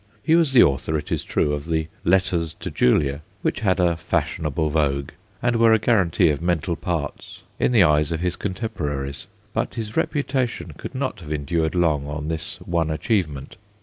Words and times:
He 0.23 0.33
was 0.35 0.51
the 0.51 0.63
author, 0.63 0.97
it 0.97 1.11
is 1.11 1.23
true, 1.23 1.53
of 1.53 1.65
the 1.67 1.87
Letters 2.03 2.55
to 2.55 2.71
Julia, 2.71 3.21
which 3.43 3.59
had 3.59 3.79
a 3.79 3.95
fashionable 3.95 4.71
vogue, 4.71 5.11
and 5.43 5.57
were 5.57 5.73
a 5.73 5.77
guarantee 5.77 6.31
of 6.31 6.41
mental 6.41 6.75
parts 6.75 7.41
in 7.59 7.71
the 7.71 7.83
eyes 7.83 8.11
of 8.11 8.19
his 8.19 8.35
contemporaries, 8.35 9.27
but 9.53 9.75
his 9.75 9.95
reputation 9.95 10.73
could 10.75 10.95
not 10.95 11.19
have 11.19 11.31
endured 11.31 11.75
long 11.75 12.07
on 12.07 12.29
this 12.29 12.55
one 12.61 12.89
achievement. 12.89 13.57